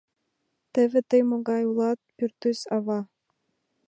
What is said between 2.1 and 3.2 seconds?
пӱртӱс-ава!